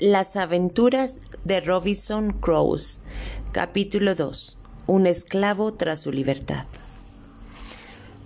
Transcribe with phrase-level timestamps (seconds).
[0.00, 3.02] Las aventuras de Robinson Crusoe,
[3.52, 4.56] capítulo 2.
[4.86, 6.64] Un esclavo tras su libertad.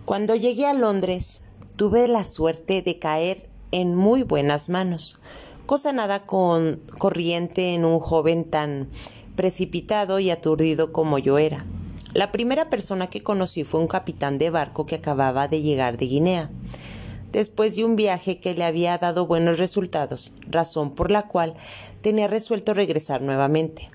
[0.04, 1.40] Cuando llegué a Londres,
[1.74, 5.18] tuve la suerte de caer en muy buenas manos,
[5.66, 8.88] cosa nada con corriente en un joven tan
[9.35, 11.65] precipitado y aturdido como yo era.
[12.13, 16.06] La primera persona que conocí fue un capitán de barco que acababa de llegar de
[16.06, 16.51] Guinea
[17.34, 21.55] después de un viaje que le había dado buenos resultados, razón por la cual
[22.00, 23.90] tenía resuelto regresar nuevamente.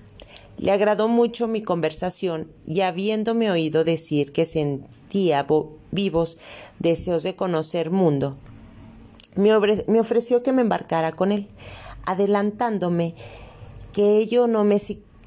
[0.58, 5.46] Le agradó mucho mi conversación y habiéndome oído decir que sentía
[5.90, 6.38] vivos
[6.78, 8.36] deseos de conocer mundo,
[9.36, 9.50] me,
[9.88, 11.48] me ofreció que me embarcara con él,
[12.04, 13.14] adelantándome
[13.94, 14.78] que ello no me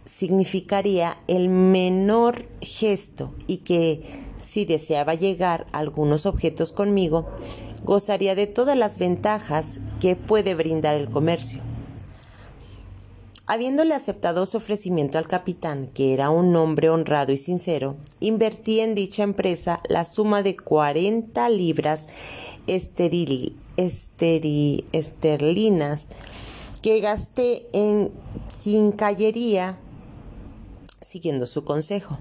[0.06, 4.04] significaría el menor gesto y que
[4.40, 7.28] si deseaba llegar a algunos objetos conmigo,
[7.84, 11.62] gozaría de todas las ventajas que puede brindar el comercio.
[13.46, 18.96] Habiéndole aceptado su ofrecimiento al capitán, que era un hombre honrado y sincero, invertí en
[18.96, 22.08] dicha empresa la suma de cuarenta libras
[22.68, 23.58] esterilinas
[26.82, 28.12] que gasté en
[28.64, 29.78] quincallería
[31.02, 32.18] siguiendo su consejo.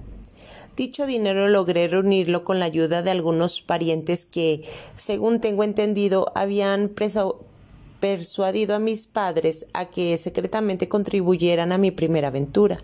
[0.77, 4.63] Dicho dinero logré reunirlo con la ayuda de algunos parientes que,
[4.97, 6.91] según tengo entendido, habían
[8.01, 12.79] persuadido a mis padres a que secretamente contribuyeran a mi primera aventura.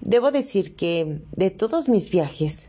[0.00, 2.68] Debo decir que, de todos mis viajes,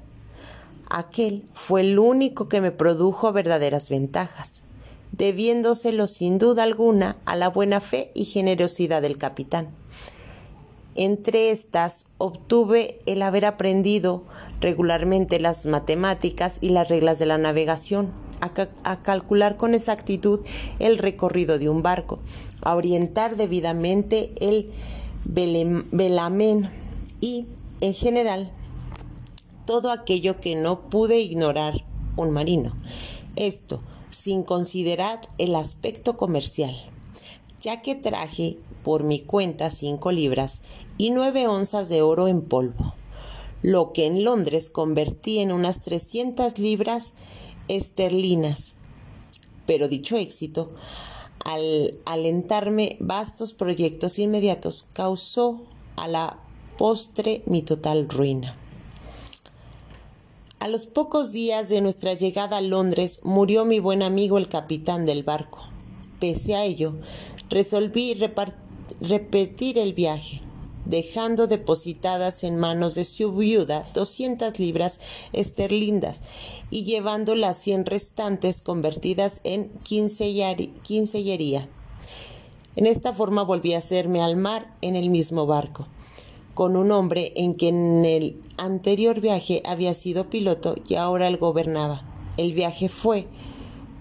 [0.91, 4.61] aquel fue el único que me produjo verdaderas ventajas,
[5.11, 9.69] debiéndoselo sin duda alguna a la buena fe y generosidad del capitán.
[10.95, 14.23] Entre estas obtuve el haber aprendido
[14.61, 20.41] regularmente las matemáticas y las reglas de la navegación, a, calcular con exactitud
[20.79, 22.19] el recorrido de un barco,
[22.61, 24.69] a orientar debidamente el
[25.25, 26.69] velamen
[27.21, 27.47] y,
[27.81, 28.51] en general,
[29.65, 31.83] todo aquello que no pude ignorar
[32.17, 32.75] un marino.
[33.35, 33.79] Esto
[34.11, 36.75] sin considerar el aspecto comercial,
[37.61, 40.61] ya que traje por mi cuenta cinco libras
[40.97, 42.93] y nueve onzas de oro en polvo,
[43.61, 47.13] lo que en Londres convertí en unas trescientas libras
[47.67, 48.73] esterlinas.
[49.65, 50.71] Pero dicho éxito,
[51.43, 55.61] al alentarme vastos proyectos inmediatos, causó
[55.95, 56.39] a la
[56.77, 58.55] postre mi total ruina.
[60.59, 65.05] A los pocos días de nuestra llegada a Londres murió mi buen amigo el capitán
[65.05, 65.59] del barco.
[66.21, 66.95] Pese a ello,
[67.49, 68.17] resolví
[69.01, 70.41] repetir el viaje
[70.85, 74.99] dejando depositadas en manos de su viuda doscientas libras
[75.31, 76.21] esterlindas
[76.69, 81.67] y llevando las cien restantes convertidas en quincellería.
[82.75, 85.85] En esta forma volví a hacerme al mar en el mismo barco,
[86.55, 91.37] con un hombre en que en el anterior viaje había sido piloto y ahora él
[91.37, 92.01] gobernaba.
[92.37, 93.27] El viaje fue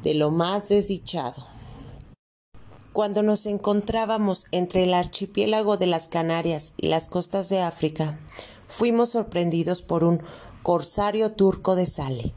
[0.03, 1.52] de lo más desdichado.
[2.93, 8.19] Cuando nos encontrábamos entre el archipiélago de las Canarias y las costas de África,
[8.69, 10.23] fuimos sorprendidos por un
[10.63, 12.35] corsario turco de Sale,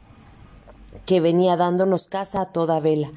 [1.04, 3.12] que venía dándonos caza a toda vela.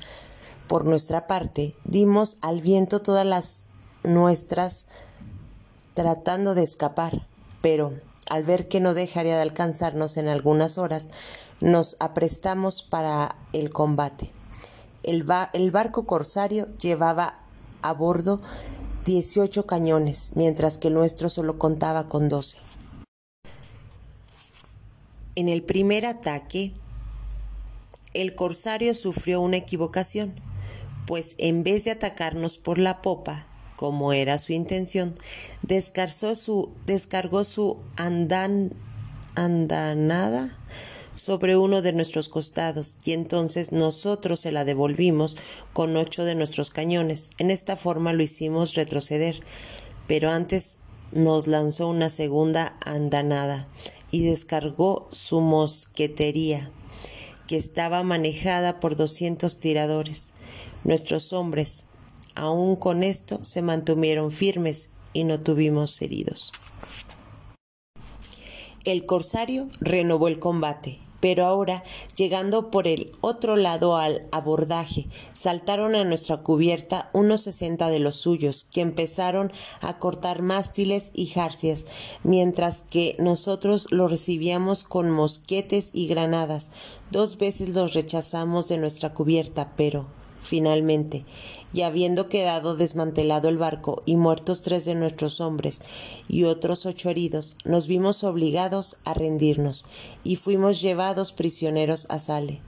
[0.68, 3.68] Por nuestra parte, dimos al viento todas las
[4.04, 4.88] nuestras
[5.94, 7.26] tratando de escapar,
[7.62, 7.94] pero
[8.30, 11.08] al ver que no dejaría de alcanzarnos en algunas horas,
[11.62, 14.30] nos aprestamos para el combate.
[15.10, 17.40] El, barco corsario llevaba
[17.82, 18.40] a bordo
[19.06, 22.58] 18 cañones, mientras que el nuestro solo contaba con 12.
[25.34, 26.74] En el primer ataque,
[28.14, 30.36] el corsario sufrió una equivocación,
[31.08, 33.48] pues en vez de atacarnos por la popa,
[33.78, 35.16] como era su intención,
[36.36, 38.74] su, descargó su andan,
[39.34, 40.56] andanada
[41.20, 45.36] sobre uno de nuestros costados y entonces nosotros se la devolvimos
[45.74, 47.30] con ocho de nuestros cañones.
[47.38, 49.42] En esta forma lo hicimos retroceder,
[50.08, 50.78] pero antes
[51.12, 53.68] nos lanzó una segunda andanada
[54.12, 56.72] y descargó su mosquetería,
[57.48, 60.34] que estaba manejada por doscientos tiradores.
[60.86, 61.86] Nuestros hombres,
[62.34, 66.54] aun con esto, se mantuvieron firmes y no tuvimos heridos.
[68.86, 71.84] El corsario renovó el combate pero ahora,
[72.16, 78.16] llegando por el otro lado al abordaje, saltaron a nuestra cubierta unos sesenta de los
[78.16, 79.52] suyos, que empezaron
[79.82, 81.86] a cortar mástiles y jarcias,
[82.24, 86.70] mientras que nosotros los recibíamos con mosquetes y granadas.
[87.12, 90.08] Dos veces los rechazamos de nuestra cubierta, pero,
[90.44, 91.26] finalmente,
[91.74, 95.82] y habiendo quedado desmantelado el barco y muertos tres de nuestros hombres
[96.28, 99.86] y otros ocho heridos, nos vimos obligados a rendirnos
[100.24, 102.62] y fuimos llevados prisioneros a Sale,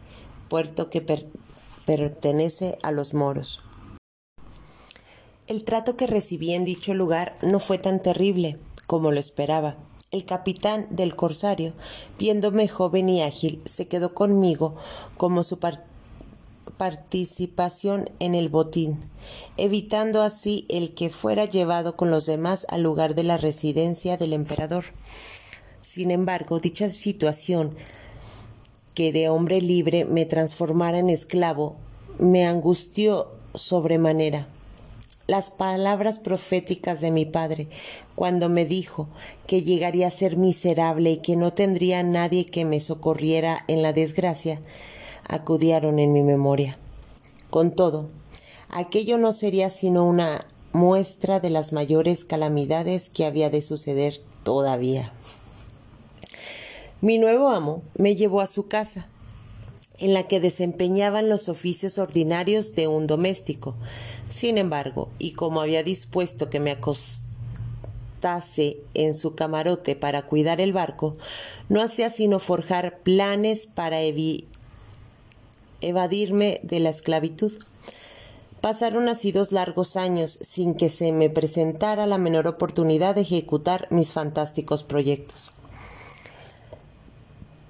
[0.49, 1.01] puerto que
[1.85, 3.61] pertenece a los moros.
[5.47, 8.57] El trato que recibí en dicho lugar no fue tan terrible
[8.87, 9.75] como lo esperaba.
[10.11, 11.73] El capitán del corsario,
[12.19, 14.75] viéndome joven y ágil, se quedó conmigo
[15.17, 15.59] como su
[16.81, 18.97] participación en el botín,
[19.55, 24.33] evitando así el que fuera llevado con los demás al lugar de la residencia del
[24.33, 24.85] emperador.
[25.83, 27.75] Sin embargo, dicha situación
[28.95, 31.75] que de hombre libre me transformara en esclavo
[32.17, 34.47] me angustió sobremanera
[35.27, 37.67] las palabras proféticas de mi padre,
[38.15, 39.07] cuando me dijo
[39.45, 43.93] que llegaría a ser miserable y que no tendría nadie que me socorriera en la
[43.93, 44.59] desgracia,
[45.31, 46.77] acudieron en mi memoria.
[47.49, 48.09] Con todo,
[48.69, 55.11] aquello no sería sino una muestra de las mayores calamidades que había de suceder todavía.
[56.99, 59.07] Mi nuevo amo me llevó a su casa,
[59.99, 63.75] en la que desempeñaban los oficios ordinarios de un doméstico.
[64.29, 67.37] Sin embargo, y como había dispuesto que me acostase
[68.93, 71.15] en su camarote para cuidar el barco,
[71.69, 74.01] no hacía sino forjar planes para
[75.81, 77.51] evadirme de la esclavitud.
[78.61, 83.87] Pasaron así dos largos años sin que se me presentara la menor oportunidad de ejecutar
[83.89, 85.51] mis fantásticos proyectos.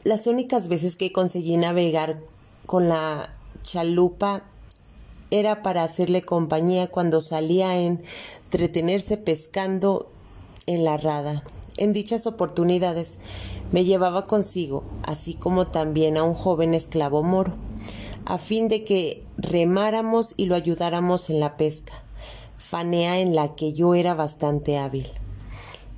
[0.04, 2.20] Las únicas veces que conseguí navegar
[2.66, 4.44] con la chalupa
[5.30, 10.12] era para hacerle compañía cuando salía a entretenerse pescando
[10.66, 11.44] en la rada.
[11.78, 13.18] En dichas oportunidades
[13.72, 17.54] me llevaba consigo, así como también a un joven esclavo moro,
[18.32, 22.02] a fin de que remáramos y lo ayudáramos en la pesca,
[22.58, 25.06] fanea en la que yo era bastante hábil.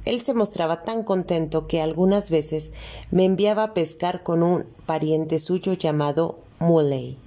[0.03, 2.71] Él se mostraba tan contento que algunas veces
[3.11, 7.19] me enviaba a pescar con un pariente suyo llamado Muley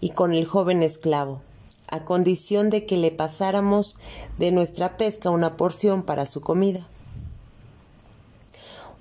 [0.00, 1.40] y con el joven esclavo,
[1.88, 3.96] a condición de que le pasáramos
[4.38, 6.86] de nuestra pesca una porción para su comida.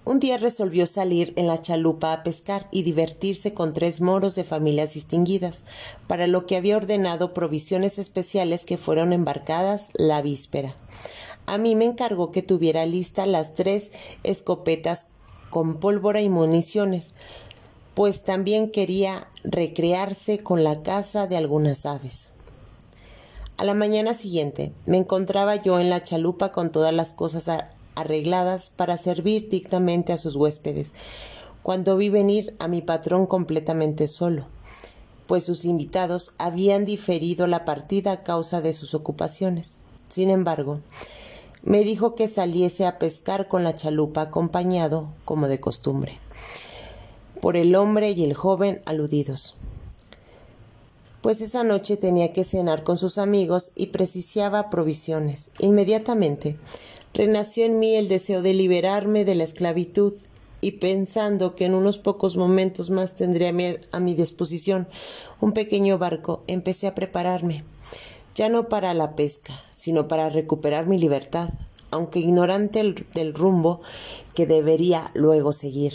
[0.03, 4.43] Un día resolvió salir en la chalupa a pescar y divertirse con tres moros de
[4.43, 5.63] familias distinguidas,
[6.07, 10.75] para lo que había ordenado provisiones especiales que fueron embarcadas la víspera.
[11.45, 13.91] A mí me encargó que tuviera lista las tres
[14.23, 15.09] escopetas
[15.51, 17.13] con pólvora y municiones,
[17.93, 22.31] pues también quería recrearse con la caza de algunas aves.
[23.57, 27.47] A la mañana siguiente me encontraba yo en la chalupa con todas las cosas
[28.01, 30.93] arregladas para servir dignamente a sus huéspedes,
[31.63, 34.45] cuando vi venir a mi patrón completamente solo,
[35.27, 39.77] pues sus invitados habían diferido la partida a causa de sus ocupaciones.
[40.09, 40.81] Sin embargo,
[41.63, 46.17] me dijo que saliese a pescar con la chalupa acompañado, como de costumbre,
[47.39, 49.55] por el hombre y el joven aludidos.
[51.21, 55.51] Pues esa noche tenía que cenar con sus amigos y precisaba provisiones.
[55.59, 56.57] Inmediatamente
[57.13, 60.13] renació en mí el deseo de liberarme de la esclavitud
[60.61, 63.51] y pensando que en unos pocos momentos más tendría
[63.91, 64.87] a mi disposición
[65.39, 67.63] un pequeño barco, empecé a prepararme
[68.35, 71.49] ya no para la pesca, sino para recuperar mi libertad,
[71.89, 73.81] aunque ignorante del rumbo
[74.35, 75.93] que debería luego seguir.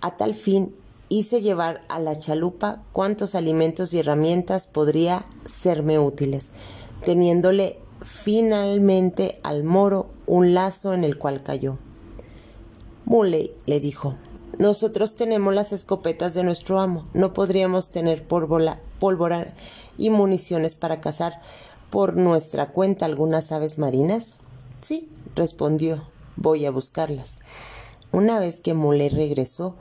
[0.00, 0.74] A tal fin
[1.08, 6.50] hice llevar a la chalupa cuantos alimentos y herramientas podría serme útiles,
[7.02, 11.78] teniéndole finalmente al moro un lazo en el cual cayó.
[13.04, 14.14] Muley le dijo
[14.58, 17.06] nosotros tenemos las escopetas de nuestro amo.
[17.12, 19.54] No podríamos tener pólvora,
[19.98, 21.40] y municiones para cazar
[21.90, 24.34] por nuestra cuenta algunas aves marinas?
[24.80, 26.04] Sí, respondió.
[26.36, 27.40] Voy a buscarlas.
[28.12, 29.76] Una vez que Muley regresó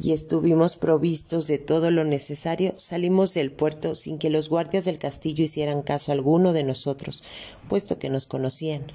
[0.00, 4.98] y estuvimos provistos de todo lo necesario, salimos del puerto sin que los guardias del
[4.98, 7.22] castillo hicieran caso alguno de nosotros,
[7.68, 8.86] puesto que nos conocían.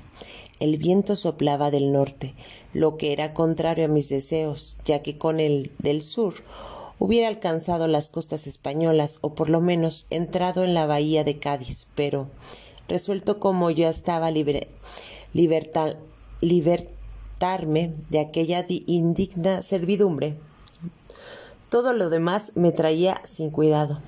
[0.59, 2.35] El viento soplaba del norte,
[2.73, 6.33] lo que era contrario a mis deseos, ya que con el del sur
[6.99, 11.87] hubiera alcanzado las costas españolas o por lo menos entrado en la bahía de Cádiz,
[11.95, 12.27] pero
[12.89, 14.67] resuelto como yo estaba libre,
[16.41, 20.35] libertarme de aquella indigna servidumbre,
[21.69, 23.99] todo lo demás me traía sin cuidado.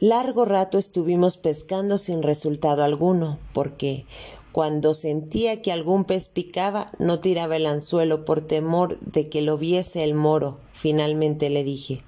[0.00, 4.04] Largo rato estuvimos pescando sin resultado alguno, porque
[4.52, 9.56] cuando sentía que algún pez picaba, no tiraba el anzuelo por temor de que lo
[9.56, 10.58] viese el moro.
[10.72, 12.02] Finalmente le dije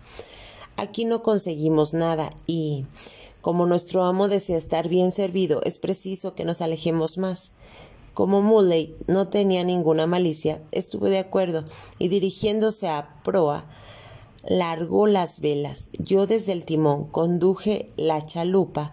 [0.77, 2.85] Aquí no conseguimos nada y
[3.41, 7.53] Como nuestro amo desea estar bien servido, es preciso que nos alejemos más.
[8.17, 11.65] Como Muley no tenía ninguna malicia, estuve de acuerdo
[11.99, 13.67] y dirigiéndose a proa,
[14.43, 15.91] largó las velas.
[15.99, 18.91] Yo desde el timón conduje la chalupa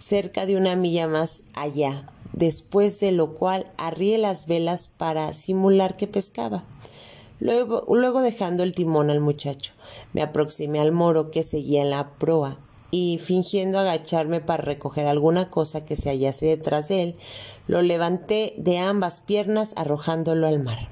[0.00, 5.96] cerca de una milla más allá, después de lo cual arrié las velas para simular
[5.96, 6.64] que pescaba.
[7.38, 9.74] Luego, luego, dejando el timón al muchacho,
[10.12, 12.58] me aproximé al moro que seguía en la proa
[12.90, 17.16] y fingiendo agacharme para recoger alguna cosa que se hallase detrás de él,
[17.66, 20.88] lo levanté de ambas piernas arrojándolo al mar.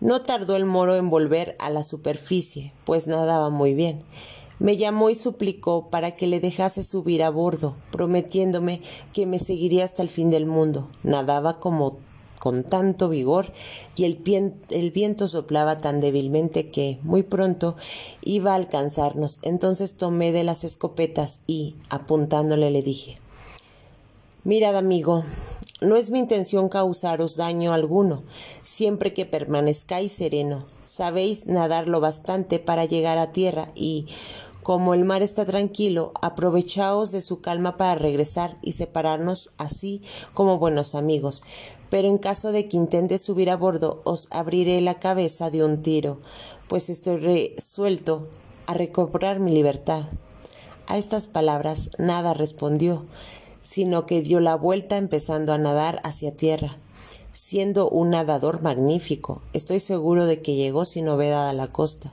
[0.00, 4.02] No tardó el moro en volver a la superficie, pues nadaba muy bien.
[4.58, 9.84] Me llamó y suplicó para que le dejase subir a bordo, prometiéndome que me seguiría
[9.84, 10.86] hasta el fin del mundo.
[11.02, 11.96] Nadaba como
[12.38, 13.52] con tanto vigor
[13.96, 14.20] y el,
[14.70, 17.76] el, viento soplaba tan débilmente que muy pronto
[18.22, 19.40] iba a alcanzarnos.
[19.42, 23.18] Entonces tomé de las escopetas y, apuntándole, le dije
[24.44, 25.24] Mirad, amigo,
[25.80, 28.22] no es mi intención causaros daño alguno,
[28.62, 30.66] siempre que permanezcáis sereno.
[30.82, 34.06] Sabéis nadar lo bastante para llegar a tierra y,
[34.64, 40.02] como el mar está tranquilo, aprovechaos de su calma para regresar y separarnos así
[40.34, 41.44] como buenos amigos
[41.94, 45.80] pero en caso de que intente subir a bordo os abriré la cabeza de un
[45.80, 46.18] tiro,
[46.66, 48.28] pues estoy resuelto
[48.66, 50.02] a recobrar mi libertad.
[50.88, 53.04] A estas palabras nada respondió,
[53.62, 56.76] sino que dio la vuelta empezando a nadar hacia tierra.
[57.32, 62.12] Siendo un nadador magnífico, estoy seguro de que llegó sin novedad a la costa.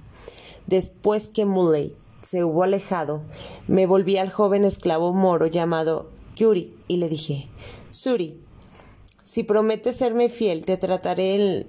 [0.67, 3.23] Después que Muley se hubo alejado,
[3.67, 7.47] me volví al joven esclavo moro llamado Yuri y le dije
[7.89, 8.39] Suri,
[9.23, 11.65] si prometes serme fiel, te trataré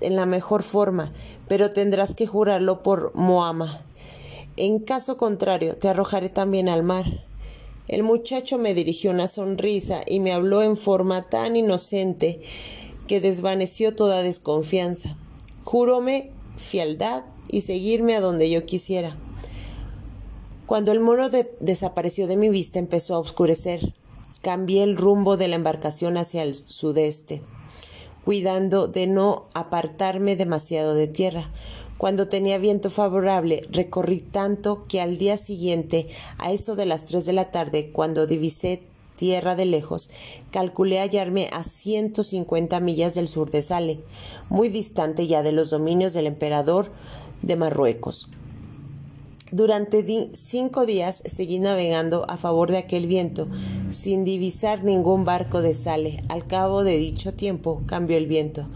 [0.00, 1.12] en, la mejor forma,
[1.48, 3.82] pero tendrás que jurarlo por Moama.
[4.56, 7.04] En caso contrario, te arrojaré también al mar.
[7.86, 12.40] El muchacho me dirigió una sonrisa y me habló en forma tan inocente
[13.06, 15.16] que desvaneció toda desconfianza.
[15.64, 19.16] Juróme fialdad y seguirme a donde yo quisiera.
[20.66, 21.28] Cuando el muro
[21.60, 23.92] desapareció de mi vista empezó a oscurecer.
[24.42, 27.42] Cambié el rumbo de la embarcación hacia el sudeste,
[28.24, 31.48] cuidando de no apartarme demasiado de tierra.
[31.96, 37.24] Cuando tenía viento favorable, recorrí tanto que al día siguiente, a eso de las tres
[37.24, 38.82] de la tarde, cuando divisé
[39.14, 40.10] tierra de lejos,
[40.50, 44.00] calculé hallarme a ciento cincuenta millas del sur de Sale,
[44.48, 46.90] muy distante ya de los dominios del emperador
[47.42, 48.28] de Marruecos.
[49.52, 53.46] Durante cinco días seguí navegando a favor de aquel viento,
[53.90, 56.24] sin divisar ningún barco de sale.
[56.30, 58.66] Al cabo de dicho tiempo cambió el viento,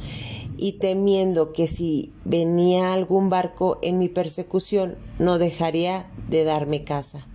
[0.58, 7.26] y temiendo que si venía algún barco en mi persecución, no dejaría de darme caza.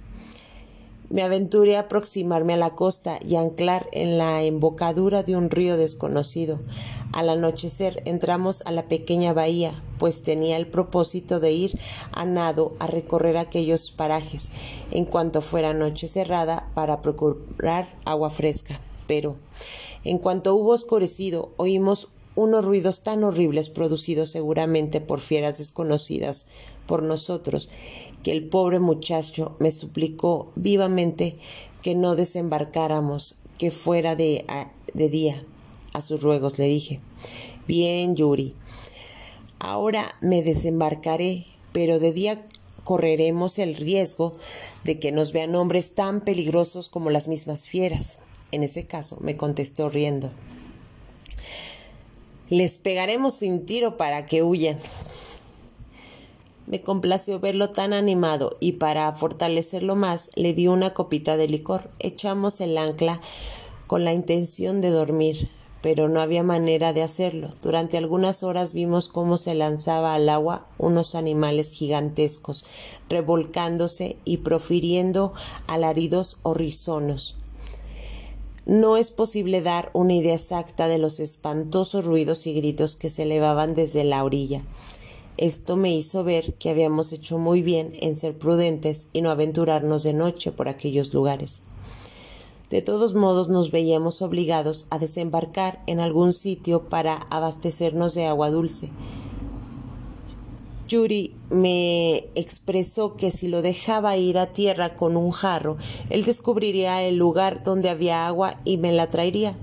[1.11, 5.75] Me aventuré a aproximarme a la costa y anclar en la embocadura de un río
[5.75, 6.57] desconocido.
[7.11, 11.77] Al anochecer entramos a la pequeña bahía, pues tenía el propósito de ir
[12.13, 14.51] a nado a recorrer aquellos parajes
[14.91, 18.79] en cuanto fuera noche cerrada para procurar agua fresca.
[19.05, 19.35] Pero,
[20.05, 26.47] en cuanto hubo oscurecido, oímos unos ruidos tan horribles producidos seguramente por fieras desconocidas
[26.87, 27.67] por nosotros
[28.23, 31.37] que el pobre muchacho me suplicó vivamente
[31.81, 34.45] que no desembarcáramos, que fuera de,
[34.93, 35.43] de día.
[35.93, 36.99] A sus ruegos le dije
[37.67, 38.55] Bien, Yuri.
[39.59, 42.47] Ahora me desembarcaré, pero de día
[42.83, 44.33] correremos el riesgo
[44.83, 48.19] de que nos vean hombres tan peligrosos como las mismas fieras.
[48.51, 50.31] En ese caso, me contestó riendo.
[52.49, 54.77] Les pegaremos sin tiro para que huyan.
[56.67, 61.89] Me complació verlo tan animado y para fortalecerlo más le di una copita de licor.
[61.99, 63.19] Echamos el ancla
[63.87, 65.49] con la intención de dormir,
[65.81, 67.49] pero no había manera de hacerlo.
[67.61, 72.65] Durante algunas horas vimos cómo se lanzaba al agua unos animales gigantescos,
[73.09, 75.33] revolcándose y profiriendo
[75.67, 77.37] alaridos horrizonos.
[78.67, 83.23] No es posible dar una idea exacta de los espantosos ruidos y gritos que se
[83.23, 84.61] elevaban desde la orilla.
[85.41, 90.03] Esto me hizo ver que habíamos hecho muy bien en ser prudentes y no aventurarnos
[90.03, 91.63] de noche por aquellos lugares.
[92.69, 98.51] De todos modos nos veíamos obligados a desembarcar en algún sitio para abastecernos de agua
[98.51, 98.89] dulce.
[100.87, 105.75] Yuri me expresó que si lo dejaba ir a tierra con un jarro,
[106.11, 109.55] él descubriría el lugar donde había agua y me la traería.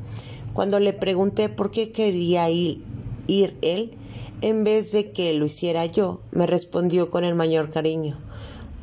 [0.54, 2.82] Cuando le pregunté por qué quería ir,
[3.28, 3.92] ir él,
[4.40, 8.18] en vez de que lo hiciera yo, me respondió con el mayor cariño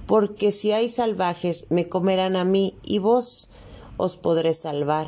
[0.05, 3.49] porque si hay salvajes me comerán a mí y vos
[3.97, 5.07] os podré salvar.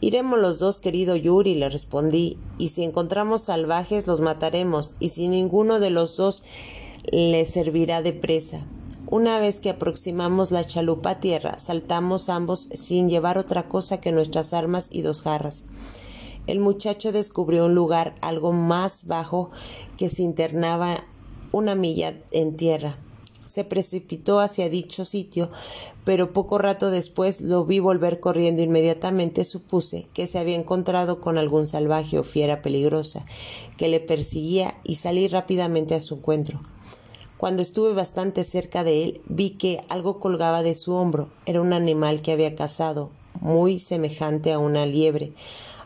[0.00, 5.28] Iremos los dos, querido Yuri, le respondí, y si encontramos salvajes los mataremos, y si
[5.28, 6.42] ninguno de los dos
[7.10, 8.64] le servirá de presa.
[9.08, 14.10] Una vez que aproximamos la chalupa a tierra, saltamos ambos sin llevar otra cosa que
[14.10, 15.64] nuestras armas y dos jarras.
[16.46, 19.50] El muchacho descubrió un lugar algo más bajo
[19.96, 21.04] que se internaba
[21.52, 22.96] una milla en tierra
[23.52, 25.46] se precipitó hacia dicho sitio,
[26.06, 31.36] pero poco rato después lo vi volver corriendo inmediatamente supuse que se había encontrado con
[31.36, 33.22] algún salvaje o fiera peligrosa
[33.76, 36.62] que le perseguía y salí rápidamente a su encuentro.
[37.36, 41.28] Cuando estuve bastante cerca de él, vi que algo colgaba de su hombro.
[41.44, 45.30] Era un animal que había cazado, muy semejante a una liebre,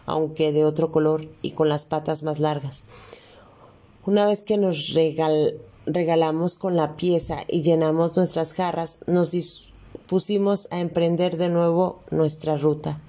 [0.07, 2.85] aunque de otro color y con las patas más largas.
[4.07, 10.69] Una vez que nos regal regalamos con la pieza y llenamos nuestras jarras, nos dispusimos
[10.71, 13.01] a emprender de nuevo nuestra ruta.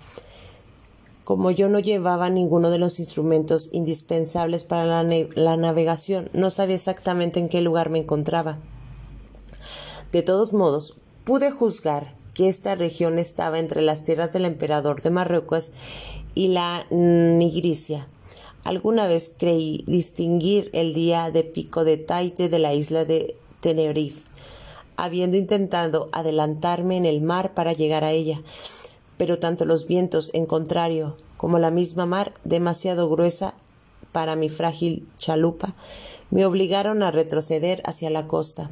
[1.23, 5.03] Como yo no llevaba ninguno de los instrumentos indispensables para la,
[5.35, 8.57] la, navegación, no sabía exactamente en qué lugar me encontraba.
[10.13, 15.09] De todos modos, pude juzgar que esta región estaba entre las tierras del emperador de
[15.09, 15.71] Marruecos
[16.37, 18.05] y la Nigricia,
[18.63, 24.21] Alguna vez creí distinguir el día de pico de Taite de la isla de Tenerife,
[24.97, 28.39] habiendo intentado adelantarme en el mar para llegar a ella,
[29.17, 33.55] pero tanto los vientos en contrario como la misma mar, demasiado gruesa
[34.11, 35.73] para mi frágil chalupa,
[36.29, 38.69] me obligaron a retroceder hacia la costa.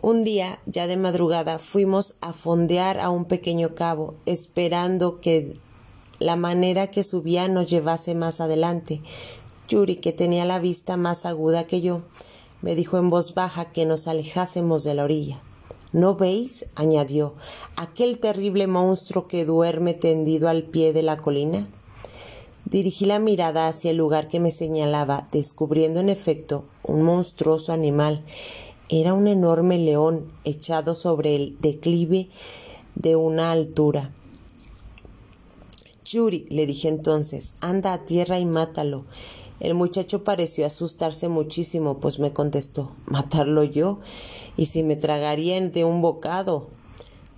[0.00, 5.54] Un día, ya de madrugada, fuimos a fondear a un pequeño cabo, esperando que
[6.22, 9.00] la manera que subía nos llevase más adelante.
[9.68, 11.98] Yuri, que tenía la vista más aguda que yo,
[12.60, 15.40] me dijo en voz baja que nos alejásemos de la orilla.
[15.92, 16.66] ¿No veis?
[16.76, 17.34] añadió,
[17.76, 21.66] aquel terrible monstruo que duerme tendido al pie de la colina.
[22.64, 28.24] Dirigí la mirada hacia el lugar que me señalaba, descubriendo en efecto un monstruoso animal.
[28.88, 32.28] Era un enorme león echado sobre el declive
[32.94, 34.12] de una altura.
[36.04, 39.04] Yuri, le dije entonces, anda a tierra y mátalo.
[39.60, 44.00] El muchacho pareció asustarse muchísimo, pues me contestó ¿Matarlo yo?
[44.56, 46.66] ¿Y si me tragarían de un bocado?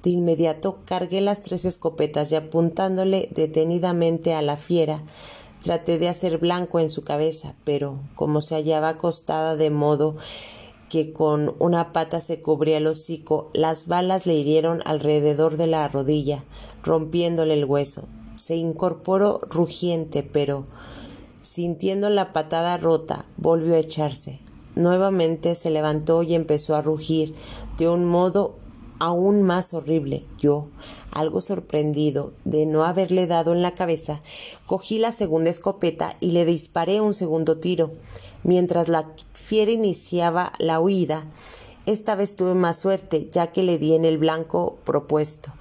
[0.02, 5.02] De inmediato cargué las tres escopetas y apuntándole detenidamente a la fiera,
[5.62, 10.16] traté de hacer blanco en su cabeza, pero como se hallaba acostada de modo
[10.88, 15.86] que con una pata se cubría el hocico, las balas le hirieron alrededor de la
[15.88, 16.42] rodilla,
[16.82, 20.64] rompiéndole el hueso se incorporó rugiente, pero
[21.42, 24.40] sintiendo la patada rota, volvió a echarse.
[24.74, 27.34] Nuevamente se levantó y empezó a rugir
[27.78, 28.56] de un modo
[28.98, 30.24] aún más horrible.
[30.38, 30.66] Yo,
[31.12, 34.20] algo sorprendido de no haberle dado en la cabeza,
[34.66, 37.92] cogí la segunda escopeta y le disparé un segundo tiro.
[38.42, 41.24] Mientras la fiera iniciaba la huida,
[41.86, 45.52] esta vez tuve más suerte, ya que le di en el blanco propuesto,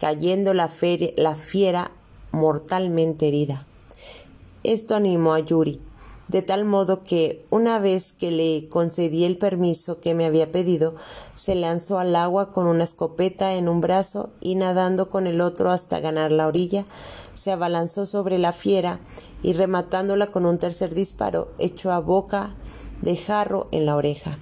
[0.00, 0.70] cayendo la,
[1.16, 1.92] la fiera
[2.36, 3.66] mortalmente herida.
[4.62, 5.80] Esto animó a Yuri,
[6.28, 10.94] de tal modo que, una vez que le concedí el permiso que me había pedido,
[11.36, 15.70] se lanzó al agua con una escopeta en un brazo y nadando con el otro
[15.70, 16.84] hasta ganar la orilla,
[17.36, 18.98] se abalanzó sobre la fiera
[19.42, 22.54] y rematándola con un tercer disparo, echó a boca
[23.02, 24.36] de jarro en la oreja.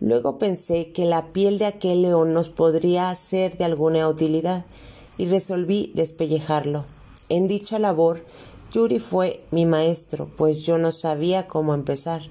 [0.00, 4.64] Luego pensé que la piel de aquel león nos podría ser de alguna utilidad,
[5.20, 6.86] y resolví despellejarlo.
[7.28, 8.24] En dicha labor,
[8.72, 12.22] Yuri fue mi maestro, pues yo no sabía cómo empezar.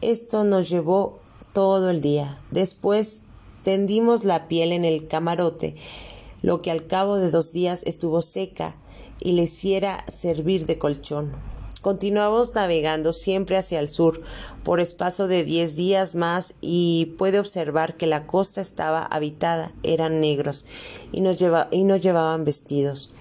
[0.00, 1.18] Esto nos llevó
[1.52, 2.38] todo el día.
[2.50, 3.20] Después
[3.62, 5.76] tendimos la piel en el camarote,
[6.40, 8.74] lo que al cabo de dos días estuvo seca
[9.20, 11.32] y le hiciera servir de colchón.
[11.86, 14.20] Continuamos navegando siempre hacia el sur
[14.64, 20.20] por espacio de diez días más y puede observar que la costa estaba habitada, eran
[20.20, 20.66] negros
[21.12, 23.12] y, nos y no llevaban vestidos.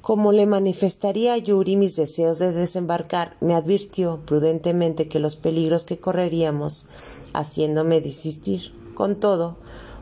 [0.00, 5.84] Como le manifestaría a Yuri mis deseos de desembarcar, me advirtió prudentemente que los peligros
[5.84, 6.86] que correríamos,
[7.34, 8.72] haciéndome desistir.
[8.94, 9.54] Con todo,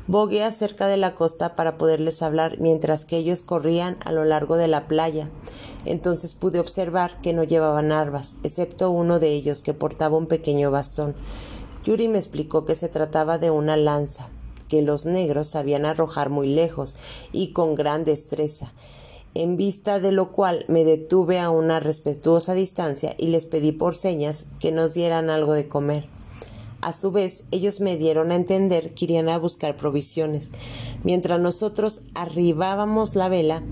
[0.06, 4.56] bogué acerca de la costa para poderles hablar mientras que ellos corrían a lo largo
[4.56, 5.28] de la playa
[5.84, 10.70] entonces pude observar que no llevaban armas, excepto uno de ellos que portaba un pequeño
[10.70, 11.14] bastón.
[11.84, 14.28] Yuri me explicó que se trataba de una lanza,
[14.68, 16.96] que los negros sabían arrojar muy lejos
[17.32, 18.72] y con gran destreza,
[19.34, 23.94] en vista de lo cual me detuve a una respetuosa distancia y les pedí por
[23.94, 26.19] señas que nos dieran algo de comer.
[26.80, 30.48] A su vez, ellos me dieron a entender que irían a buscar provisiones.
[31.04, 33.62] Mientras nosotros arribábamos la vela,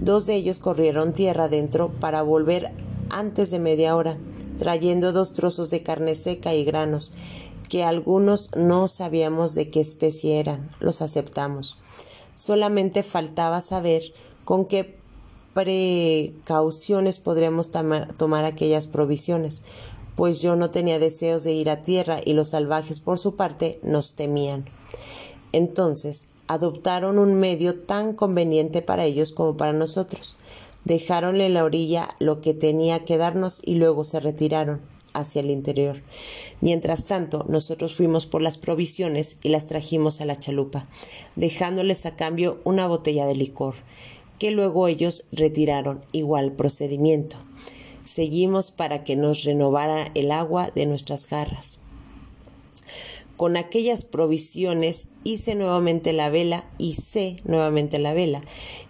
[0.00, 2.72] dos de ellos corrieron tierra adentro para volver
[3.08, 4.18] antes de media hora,
[4.58, 7.12] trayendo dos trozos de carne seca y granos,
[7.68, 10.68] que algunos no sabíamos de qué especie eran.
[10.80, 11.76] Los aceptamos.
[12.34, 14.02] Solamente faltaba saber
[14.44, 14.96] con qué
[15.54, 19.62] precauciones podríamos tomar aquellas provisiones,
[20.16, 23.78] pues yo no tenía deseos de ir a tierra y los salvajes por su parte
[23.82, 24.64] nos temían.
[25.52, 30.34] Entonces adoptaron un medio tan conveniente para ellos como para nosotros.
[30.84, 34.80] Dejaronle en la orilla lo que tenía que darnos y luego se retiraron
[35.12, 36.00] hacia el interior.
[36.60, 40.84] Mientras tanto, nosotros fuimos por las provisiones y las trajimos a la chalupa,
[41.34, 43.74] dejándoles a cambio una botella de licor,
[44.38, 47.36] que luego ellos retiraron igual procedimiento
[48.06, 51.78] seguimos para que nos renovara el agua de nuestras garras.
[53.36, 58.42] Con aquellas provisiones hice nuevamente la vela, hice nuevamente la vela,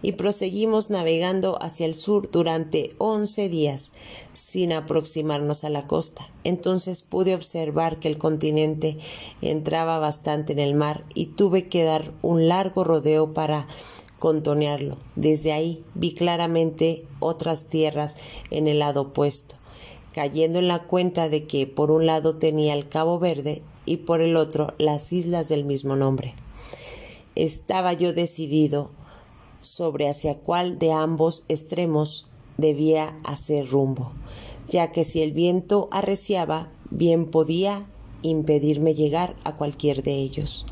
[0.02, 3.90] y proseguimos navegando hacia el sur durante once días,
[4.34, 6.28] sin aproximarnos a la costa.
[6.44, 8.94] Entonces pude observar que el continente
[9.42, 13.66] entraba bastante en el mar y tuve que dar un largo rodeo para
[15.14, 18.16] Desde ahí vi claramente otras tierras
[18.50, 19.54] en el lado opuesto,
[20.12, 24.20] cayendo en la cuenta de que por un lado tenía el Cabo Verde y por
[24.20, 26.34] el otro las islas del mismo nombre.
[27.36, 28.90] Estaba yo decidido
[29.62, 34.10] sobre hacia cuál de ambos extremos debía hacer rumbo,
[34.68, 37.86] ya que si el viento arreciaba, bien podía
[38.22, 40.64] impedirme llegar a cualquier de ellos.